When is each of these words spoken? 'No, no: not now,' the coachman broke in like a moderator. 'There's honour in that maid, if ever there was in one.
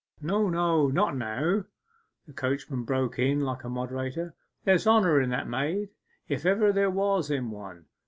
'No, 0.19 0.49
no: 0.49 0.87
not 0.87 1.15
now,' 1.15 1.65
the 2.25 2.33
coachman 2.33 2.85
broke 2.85 3.19
in 3.19 3.39
like 3.41 3.63
a 3.63 3.69
moderator. 3.69 4.33
'There's 4.63 4.87
honour 4.87 5.21
in 5.21 5.29
that 5.29 5.47
maid, 5.47 5.89
if 6.27 6.43
ever 6.43 6.73
there 6.73 6.89
was 6.89 7.29
in 7.29 7.51
one. 7.51 7.85